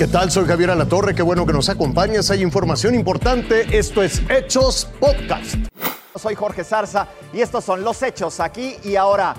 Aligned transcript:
¿Qué 0.00 0.06
tal? 0.06 0.30
Soy 0.30 0.46
Javier 0.46 0.70
Alatorre, 0.70 1.14
qué 1.14 1.20
bueno 1.20 1.44
que 1.44 1.52
nos 1.52 1.68
acompañas. 1.68 2.30
Hay 2.30 2.40
información 2.40 2.94
importante. 2.94 3.76
Esto 3.76 4.02
es 4.02 4.22
Hechos 4.30 4.88
Podcast. 4.98 5.56
Soy 6.16 6.34
Jorge 6.34 6.64
Zarza 6.64 7.06
y 7.34 7.42
estos 7.42 7.64
son 7.64 7.84
los 7.84 8.02
hechos 8.02 8.40
aquí 8.40 8.76
y 8.82 8.96
ahora. 8.96 9.34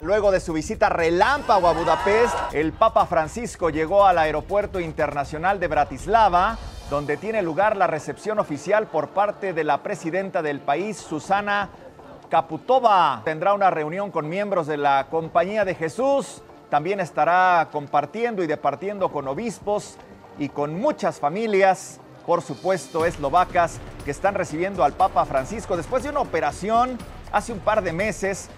Luego 0.00 0.32
de 0.32 0.40
su 0.40 0.52
visita 0.52 0.88
relámpago 0.88 1.68
a 1.68 1.74
Budapest, 1.74 2.34
el 2.54 2.72
Papa 2.72 3.06
Francisco 3.06 3.70
llegó 3.70 4.04
al 4.04 4.18
Aeropuerto 4.18 4.80
Internacional 4.80 5.60
de 5.60 5.68
Bratislava, 5.68 6.58
donde 6.90 7.16
tiene 7.16 7.40
lugar 7.40 7.76
la 7.76 7.86
recepción 7.86 8.40
oficial 8.40 8.88
por 8.88 9.10
parte 9.10 9.52
de 9.52 9.62
la 9.62 9.80
presidenta 9.84 10.42
del 10.42 10.58
país, 10.58 10.96
Susana 10.96 11.68
Kaputova. 12.28 13.22
Tendrá 13.24 13.54
una 13.54 13.70
reunión 13.70 14.10
con 14.10 14.28
miembros 14.28 14.66
de 14.66 14.76
la 14.76 15.06
Compañía 15.08 15.64
de 15.64 15.76
Jesús, 15.76 16.42
también 16.70 17.00
estará 17.00 17.68
compartiendo 17.70 18.42
y 18.42 18.46
departiendo 18.46 19.10
con 19.10 19.28
obispos 19.28 19.96
y 20.38 20.48
con 20.48 20.80
muchas 20.80 21.18
familias, 21.18 22.00
por 22.24 22.40
supuesto, 22.40 23.04
eslovacas, 23.04 23.78
que 24.04 24.12
están 24.12 24.34
recibiendo 24.34 24.84
al 24.84 24.92
Papa 24.92 25.26
Francisco 25.26 25.76
después 25.76 26.02
de 26.04 26.10
una 26.10 26.20
operación 26.20 26.96
hace 27.32 27.52
un 27.52 27.58
par 27.58 27.82
de 27.82 27.92
meses 27.92 28.48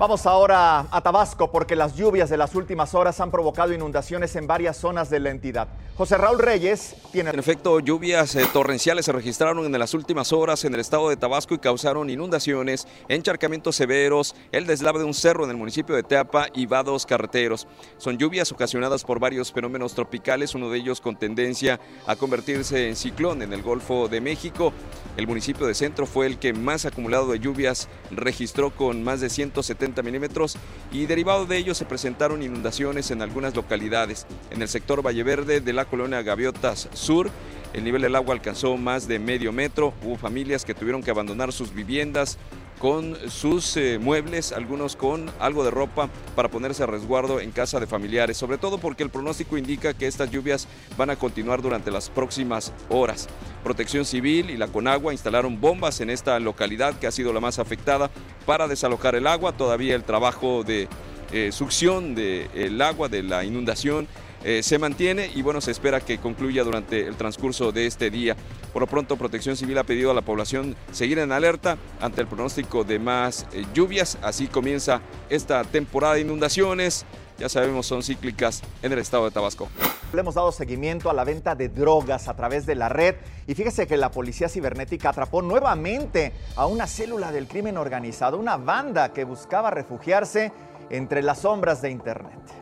Vamos 0.00 0.24
ahora 0.24 0.86
a 0.90 1.02
Tabasco 1.02 1.52
porque 1.52 1.76
las 1.76 1.94
lluvias 1.94 2.30
de 2.30 2.38
las 2.38 2.54
últimas 2.54 2.94
horas 2.94 3.20
han 3.20 3.30
provocado 3.30 3.74
inundaciones 3.74 4.34
en 4.34 4.46
varias 4.46 4.78
zonas 4.78 5.10
de 5.10 5.20
la 5.20 5.28
entidad. 5.28 5.68
José 5.94 6.16
Raúl 6.16 6.38
Reyes 6.38 6.96
tiene... 7.12 7.28
En 7.28 7.38
efecto, 7.38 7.78
lluvias 7.80 8.34
eh, 8.34 8.46
torrenciales 8.50 9.04
se 9.04 9.12
registraron 9.12 9.62
en 9.66 9.78
las 9.78 9.92
últimas 9.92 10.32
horas 10.32 10.64
en 10.64 10.72
el 10.72 10.80
estado 10.80 11.10
de 11.10 11.18
Tabasco 11.18 11.52
y 11.52 11.58
causaron 11.58 12.08
inundaciones, 12.08 12.88
encharcamientos 13.10 13.76
severos, 13.76 14.34
el 14.52 14.64
deslave 14.64 15.00
de 15.00 15.04
un 15.04 15.12
cerro 15.12 15.44
en 15.44 15.50
el 15.50 15.58
municipio 15.58 15.94
de 15.94 16.02
Teapa 16.02 16.46
y 16.54 16.64
vados 16.64 17.04
carreteros. 17.04 17.68
Son 17.98 18.16
lluvias 18.16 18.50
ocasionadas 18.52 19.04
por 19.04 19.20
varios 19.20 19.52
fenómenos 19.52 19.94
tropicales, 19.94 20.54
uno 20.54 20.70
de 20.70 20.78
ellos 20.78 21.02
con 21.02 21.18
tendencia 21.18 21.78
a 22.06 22.16
convertirse 22.16 22.88
en 22.88 22.96
ciclón 22.96 23.42
en 23.42 23.52
el 23.52 23.60
Golfo 23.60 24.08
de 24.08 24.22
México. 24.22 24.72
El 25.18 25.26
municipio 25.26 25.66
de 25.66 25.74
Centro 25.74 26.06
fue 26.06 26.24
el 26.24 26.38
que 26.38 26.54
más 26.54 26.86
acumulado 26.86 27.30
de 27.30 27.38
lluvias 27.38 27.90
registró 28.10 28.74
con 28.74 29.04
más 29.04 29.20
de 29.20 29.28
170 29.28 29.89
milímetros 30.02 30.56
y 30.92 31.06
derivado 31.06 31.46
de 31.46 31.56
ello 31.58 31.74
se 31.74 31.84
presentaron 31.84 32.42
inundaciones 32.42 33.10
en 33.10 33.22
algunas 33.22 33.54
localidades. 33.54 34.26
En 34.50 34.62
el 34.62 34.68
sector 34.68 35.04
Valle 35.04 35.22
Verde 35.22 35.60
de 35.60 35.72
la 35.72 35.84
colonia 35.84 36.22
Gaviotas 36.22 36.88
Sur, 36.92 37.30
el 37.72 37.84
nivel 37.84 38.02
del 38.02 38.16
agua 38.16 38.34
alcanzó 38.34 38.76
más 38.76 39.06
de 39.06 39.18
medio 39.18 39.52
metro. 39.52 39.94
Hubo 40.02 40.16
familias 40.16 40.64
que 40.64 40.74
tuvieron 40.74 41.02
que 41.02 41.10
abandonar 41.10 41.52
sus 41.52 41.72
viviendas 41.72 42.38
con 42.80 43.14
sus 43.28 43.76
eh, 43.76 43.98
muebles, 43.98 44.52
algunos 44.52 44.96
con 44.96 45.30
algo 45.38 45.62
de 45.62 45.70
ropa 45.70 46.08
para 46.34 46.48
ponerse 46.48 46.82
a 46.82 46.86
resguardo 46.86 47.38
en 47.38 47.50
casa 47.50 47.78
de 47.78 47.86
familiares, 47.86 48.38
sobre 48.38 48.56
todo 48.56 48.78
porque 48.78 49.02
el 49.02 49.10
pronóstico 49.10 49.58
indica 49.58 49.92
que 49.92 50.06
estas 50.06 50.30
lluvias 50.30 50.66
van 50.96 51.10
a 51.10 51.16
continuar 51.16 51.60
durante 51.60 51.90
las 51.90 52.08
próximas 52.08 52.72
horas. 52.88 53.28
Protección 53.62 54.06
Civil 54.06 54.48
y 54.48 54.56
la 54.56 54.68
Conagua 54.68 55.12
instalaron 55.12 55.60
bombas 55.60 56.00
en 56.00 56.08
esta 56.08 56.40
localidad 56.40 56.98
que 56.98 57.06
ha 57.06 57.12
sido 57.12 57.34
la 57.34 57.40
más 57.40 57.58
afectada 57.58 58.10
para 58.46 58.66
desalojar 58.66 59.14
el 59.14 59.26
agua. 59.26 59.52
Todavía 59.52 59.94
el 59.94 60.04
trabajo 60.04 60.64
de 60.64 60.88
eh, 61.32 61.52
succión 61.52 62.14
del 62.14 62.80
agua, 62.80 63.08
de 63.08 63.22
la 63.22 63.44
inundación, 63.44 64.08
eh, 64.42 64.62
se 64.62 64.78
mantiene 64.78 65.30
y 65.34 65.42
bueno, 65.42 65.60
se 65.60 65.70
espera 65.70 66.00
que 66.00 66.18
concluya 66.18 66.64
durante 66.64 67.06
el 67.06 67.16
transcurso 67.16 67.72
de 67.72 67.86
este 67.86 68.10
día. 68.10 68.36
Por 68.72 68.80
lo 68.80 68.86
pronto, 68.86 69.16
Protección 69.16 69.56
Civil 69.56 69.78
ha 69.78 69.84
pedido 69.84 70.10
a 70.10 70.14
la 70.14 70.22
población 70.22 70.76
seguir 70.92 71.18
en 71.18 71.32
alerta 71.32 71.76
ante 72.00 72.22
el 72.22 72.26
pronóstico 72.26 72.84
de 72.84 72.98
más 72.98 73.46
eh, 73.52 73.66
lluvias. 73.74 74.18
Así 74.22 74.46
comienza 74.46 75.02
esta 75.28 75.64
temporada 75.64 76.14
de 76.14 76.22
inundaciones. 76.22 77.04
Ya 77.38 77.48
sabemos, 77.48 77.86
son 77.86 78.02
cíclicas 78.02 78.62
en 78.82 78.92
el 78.92 78.98
estado 78.98 79.24
de 79.24 79.30
Tabasco. 79.30 79.68
Le 80.12 80.20
hemos 80.20 80.34
dado 80.34 80.52
seguimiento 80.52 81.08
a 81.08 81.14
la 81.14 81.24
venta 81.24 81.54
de 81.54 81.68
drogas 81.68 82.28
a 82.28 82.34
través 82.34 82.66
de 82.66 82.74
la 82.74 82.88
red 82.88 83.14
y 83.46 83.54
fíjese 83.54 83.86
que 83.86 83.96
la 83.96 84.10
policía 84.10 84.48
cibernética 84.48 85.10
atrapó 85.10 85.40
nuevamente 85.40 86.32
a 86.56 86.66
una 86.66 86.86
célula 86.86 87.32
del 87.32 87.46
crimen 87.46 87.78
organizado, 87.78 88.36
una 88.36 88.56
banda 88.56 89.12
que 89.12 89.24
buscaba 89.24 89.70
refugiarse 89.70 90.52
entre 90.90 91.22
las 91.22 91.40
sombras 91.40 91.80
de 91.80 91.90
Internet. 91.90 92.59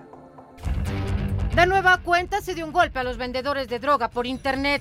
De 1.58 1.66
nueva 1.66 1.98
cuenta 1.98 2.41
se 2.41 2.54
dio 2.54 2.64
un 2.64 2.70
golpe 2.70 3.00
a 3.00 3.02
los 3.02 3.16
vendedores 3.16 3.66
de 3.66 3.80
droga 3.80 4.10
por 4.10 4.28
Internet. 4.28 4.80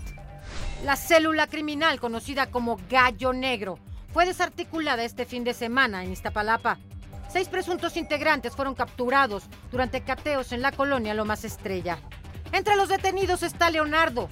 La 0.86 0.96
célula 0.96 1.48
criminal 1.48 2.00
conocida 2.00 2.52
como 2.52 2.78
Gallo 2.88 3.34
Negro 3.34 3.80
fue 4.14 4.28
desarticulada 4.28 5.04
este 5.04 5.26
fin 5.26 5.44
de 5.44 5.56
semana 5.56 6.04
en 6.04 6.12
Iztapalapa. 6.12 6.78
Seis 7.30 7.50
presuntos 7.50 7.98
integrantes 7.98 8.56
fueron 8.56 8.76
capturados 8.76 9.46
durante 9.72 10.04
cateos 10.04 10.52
en 10.52 10.62
la 10.62 10.72
colonia 10.72 11.16
Lomas 11.16 11.46
Estrella. 11.46 11.98
Entre 12.52 12.76
los 12.76 12.90
detenidos 12.90 13.42
está 13.42 13.72
Leonardo, 13.72 14.30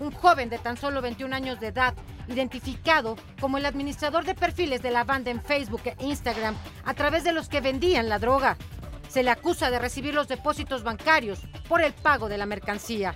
un 0.00 0.10
joven 0.10 0.50
de 0.50 0.58
tan 0.58 0.76
solo 0.76 1.00
21 1.00 1.32
años 1.32 1.60
de 1.60 1.68
edad, 1.68 1.94
identificado 2.26 3.14
como 3.40 3.58
el 3.58 3.66
administrador 3.66 4.24
de 4.24 4.34
perfiles 4.34 4.82
de 4.82 4.90
la 4.90 5.04
banda 5.04 5.30
en 5.30 5.40
Facebook 5.40 5.82
e 5.84 5.94
Instagram 6.00 6.56
a 6.84 6.94
través 6.94 7.22
de 7.22 7.30
los 7.30 7.48
que 7.48 7.60
vendían 7.60 8.08
la 8.08 8.18
droga. 8.18 8.56
Se 9.14 9.22
le 9.22 9.30
acusa 9.30 9.70
de 9.70 9.78
recibir 9.78 10.12
los 10.12 10.26
depósitos 10.26 10.82
bancarios 10.82 11.38
por 11.68 11.80
el 11.80 11.92
pago 11.92 12.28
de 12.28 12.36
la 12.36 12.46
mercancía. 12.46 13.14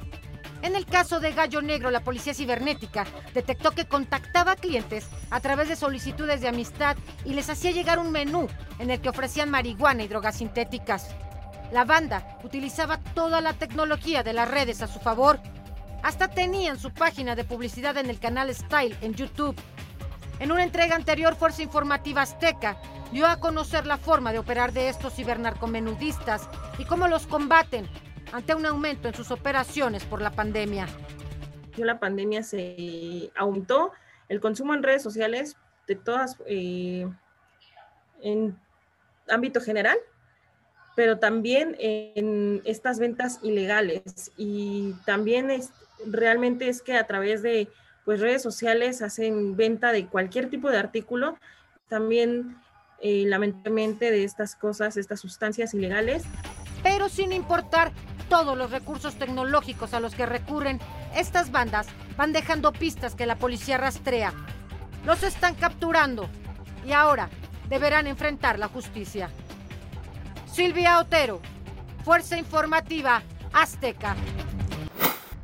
En 0.63 0.77
el 0.77 0.87
caso 0.87 1.19
de 1.19 1.33
Gallo 1.33 1.61
Negro, 1.61 1.91
la 1.91 2.05
policía 2.05 2.35
cibernética 2.35 3.05
detectó 3.35 3.73
que 3.73 3.89
contactaba 3.89 4.53
a 4.53 4.57
clientes 4.57 5.09
a 5.31 5.41
través 5.41 5.69
de 5.69 5.75
solicitudes 5.75 6.41
de 6.41 6.47
amistad 6.47 6.97
y 7.25 7.35
les 7.35 7.51
hacía 7.51 7.73
llegar 7.73 7.99
un 7.99 8.13
menú 8.13 8.47
en 8.79 8.91
el 8.91 9.01
que 9.01 9.09
ofrecían 9.09 9.51
marihuana 9.51 10.05
y 10.05 10.07
drogas 10.07 10.37
sintéticas. 10.37 11.09
La 11.73 11.85
banda 11.85 12.39
utilizaba 12.45 12.99
toda 12.99 13.41
la 13.41 13.55
tecnología 13.55 14.23
de 14.23 14.35
las 14.35 14.49
redes 14.49 14.83
a 14.83 14.87
su 14.87 15.01
favor. 15.01 15.41
Hasta 16.05 16.29
tenían 16.29 16.79
su 16.79 16.93
página 16.93 17.35
de 17.35 17.43
publicidad 17.43 17.97
en 17.97 18.09
el 18.09 18.21
canal 18.21 18.55
Style 18.55 18.97
en 19.01 19.15
YouTube. 19.15 19.61
En 20.39 20.53
una 20.53 20.63
entrega 20.63 20.95
anterior, 20.95 21.35
Fuerza 21.35 21.63
Informativa 21.63 22.23
Azteca 22.23 22.81
dio 23.13 23.27
a 23.27 23.41
conocer 23.41 23.87
la 23.87 23.97
forma 23.97 24.33
de 24.33 24.39
operar 24.39 24.73
de 24.73 24.89
estos 24.89 25.15
cibernarcomenudistas 25.15 26.49
y 26.79 26.85
cómo 26.85 27.09
los 27.09 27.27
combaten 27.27 27.87
ante 28.33 28.55
un 28.55 28.67
aumento 28.67 29.09
en 29.09 29.15
sus 29.15 29.31
operaciones 29.31 30.05
por 30.05 30.21
la 30.21 30.31
pandemia. 30.31 30.87
La 31.77 31.99
pandemia 31.99 32.43
se 32.43 33.31
aumentó 33.37 33.93
el 34.29 34.41
consumo 34.41 34.75
en 34.75 34.83
redes 34.83 35.03
sociales 35.03 35.57
de 35.87 35.95
todas, 35.95 36.37
eh, 36.47 37.09
en 38.21 38.59
ámbito 39.29 39.61
general, 39.61 39.97
pero 40.97 41.19
también 41.19 41.77
en 41.79 42.61
estas 42.65 42.99
ventas 42.99 43.39
ilegales. 43.43 44.33
Y 44.37 44.95
también 45.07 45.51
es, 45.51 45.71
realmente 46.05 46.69
es 46.69 46.83
que 46.83 46.97
a 46.97 47.07
través 47.07 47.43
de 47.43 47.69
pues, 48.05 48.21
redes 48.21 48.43
sociales 48.43 49.01
hacen 49.01 49.57
venta 49.57 49.93
de 49.93 50.07
cualquier 50.07 50.51
tipo 50.51 50.71
de 50.71 50.79
artículo. 50.79 51.39
También 51.89 52.57
eh, 53.01 53.25
lamentablemente 53.27 54.11
de 54.11 54.25
estas 54.25 54.55
cosas, 54.55 54.97
estas 54.97 55.21
sustancias 55.21 55.75
ilegales. 55.75 56.25
Pero 56.83 57.09
sin 57.09 57.33
importar 57.33 57.93
todos 58.29 58.57
los 58.57 58.71
recursos 58.71 59.15
tecnológicos 59.15 59.95
a 59.95 60.01
los 60.01 60.15
que 60.15 60.27
recurren, 60.27 60.81
estas 61.15 61.51
bandas 61.51 61.87
van 62.17 62.33
dejando 62.33 62.73
pistas 62.73 63.15
que 63.15 63.27
la 63.27 63.37
policía 63.37 63.79
rastrea. 63.79 64.33
Los 65.05 65.23
están 65.23 65.55
capturando 65.55 66.29
y 66.87 66.93
ahora 66.93 67.31
deberán 67.69 68.07
enfrentar 68.07 68.59
la 68.59 68.69
justicia. 68.69 69.31
Silvia 70.51 70.99
Otero, 70.99 71.41
Fuerza 72.05 72.37
Informativa 72.37 73.23
Azteca. 73.53 74.17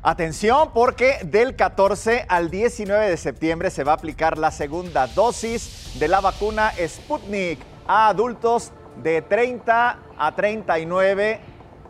Atención 0.07 0.69
porque 0.71 1.17
del 1.23 1.55
14 1.55 2.27
al 2.29 2.51
19 2.51 3.09
de 3.09 3.17
septiembre 3.17 3.71
se 3.71 3.83
va 3.83 3.93
a 3.93 3.95
aplicar 3.95 4.37
la 4.37 4.51
segunda 4.51 5.07
dosis 5.07 5.95
de 5.97 6.07
la 6.07 6.21
vacuna 6.21 6.71
Sputnik 6.77 7.57
a 7.87 8.09
adultos 8.09 8.71
de 9.01 9.23
30 9.23 9.97
a 10.15 10.35
39 10.35 11.39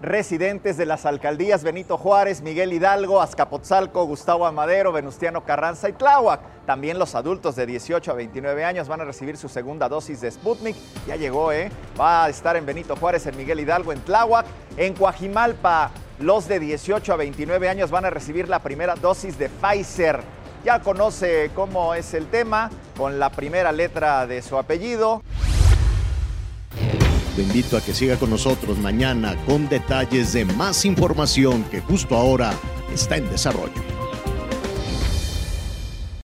residentes 0.02 0.78
de 0.78 0.86
las 0.86 1.06
alcaldías 1.06 1.62
Benito 1.62 1.98
Juárez, 1.98 2.42
Miguel 2.42 2.72
Hidalgo, 2.72 3.20
Azcapotzalco, 3.20 4.06
Gustavo 4.06 4.46
Amadero, 4.46 4.94
Venustiano 4.94 5.44
Carranza 5.44 5.90
y 5.90 5.94
Tláhuac. 5.94 6.40
También 6.66 6.98
los 6.98 7.16
adultos 7.16 7.58
de 7.58 7.66
18 7.66 8.12
a 8.12 8.16
29 8.16 8.64
años 8.64 8.88
van 8.88 9.02
a 9.02 9.04
recibir 9.04 9.36
su 9.36 9.50
segunda 9.50 9.90
dosis 9.90 10.22
de 10.22 10.32
Sputnik. 10.32 10.78
Ya 11.06 11.18
llegó, 11.18 11.52
¿eh? 11.52 11.70
Va 12.00 12.24
a 12.24 12.30
estar 12.30 12.56
en 12.56 12.66
Benito 12.66 12.96
Juárez, 12.96 13.26
en 13.28 13.36
Miguel 13.36 13.60
Hidalgo, 13.60 13.92
en 13.92 14.00
Tláhuac, 14.00 14.46
en 14.78 14.94
Coajimalpa, 14.94 15.92
los 16.20 16.48
de 16.48 16.60
18 16.60 17.14
a 17.14 17.16
29 17.18 17.70
años 17.70 17.92
van 17.92 18.06
a 18.06 18.10
recibir 18.10 18.48
la 18.48 18.60
primera 18.60 18.96
dosis 18.96 19.38
de 19.38 19.50
Pfizer. 19.50 20.22
Ya 20.64 20.80
conoce 20.80 21.52
cómo 21.54 21.94
es 21.94 22.14
el 22.14 22.28
tema 22.28 22.72
con 22.98 23.20
la 23.20 23.30
primera 23.30 23.72
letra 23.72 24.26
de 24.26 24.42
su 24.42 24.58
apellido. 24.58 25.22
Te 27.36 27.42
invito 27.42 27.76
a 27.76 27.82
que 27.82 27.94
siga 27.94 28.16
con 28.16 28.30
nosotros 28.30 28.78
mañana 28.78 29.36
con 29.46 29.68
detalles 29.68 30.32
de 30.34 30.46
más 30.46 30.86
información 30.86 31.64
que 31.66 31.82
justo 31.82 32.16
ahora 32.16 32.54
está 32.94 33.18
en 33.18 33.30
desarrollo. 33.30 34.05